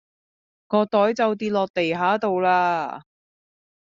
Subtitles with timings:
[0.65, 3.03] 個袋就跌左落地下道啦